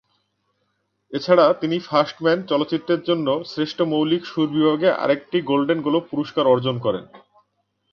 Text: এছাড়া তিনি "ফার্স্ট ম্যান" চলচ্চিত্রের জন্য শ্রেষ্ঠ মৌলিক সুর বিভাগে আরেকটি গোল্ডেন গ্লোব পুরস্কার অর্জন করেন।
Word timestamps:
এছাড়া 1.13 1.45
তিনি 1.61 1.77
"ফার্স্ট 1.79 2.17
ম্যান" 2.23 2.39
চলচ্চিত্রের 2.47 3.01
জন্য 3.03 3.27
শ্রেষ্ঠ 3.45 3.77
মৌলিক 3.91 4.23
সুর 4.25 4.47
বিভাগে 4.49 4.89
আরেকটি 5.03 5.37
গোল্ডেন 5.41 5.79
গ্লোব 5.81 6.03
পুরস্কার 6.11 6.45
অর্জন 6.47 6.75
করেন। 6.79 7.03